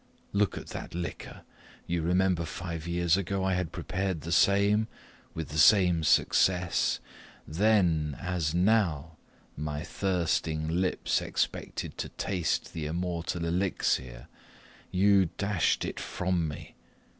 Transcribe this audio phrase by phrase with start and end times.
[0.33, 1.43] Look at that liquor
[1.85, 4.87] you remember five years ago I had prepared the same,
[5.35, 6.99] with the same success;
[7.47, 9.17] then, as now,
[9.55, 14.27] my thirsting lips expected to taste the immortal elixir
[14.89, 16.73] you dashed it from me!